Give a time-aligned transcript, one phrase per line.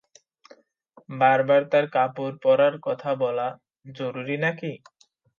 [1.13, 3.47] বার বার তার কাপড় পরার কথা বলা
[3.91, 4.71] জরুরী নাকি?